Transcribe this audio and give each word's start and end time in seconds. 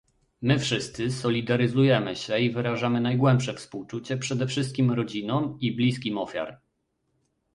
My 0.41 0.59
wszyscy 0.59 1.11
solidaryzujemy 1.11 2.15
się 2.15 2.39
i 2.39 2.51
wyrażamy 2.51 3.01
najgłębsze 3.01 3.53
współczucie, 3.53 4.17
przede 4.17 4.47
wszystkim 4.47 4.91
rodzinom 4.91 5.57
i 5.61 5.75
bliskim 5.75 6.17
ofiar 6.17 6.59